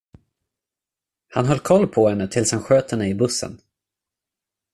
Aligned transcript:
Han 1.27 1.45
höll 1.45 1.59
koll 1.59 1.87
på 1.87 2.09
henne 2.09 2.27
tills 2.27 2.51
han 2.51 2.63
sköt 2.63 2.91
henne 2.91 3.09
i 3.09 3.13
bussen. 3.15 3.61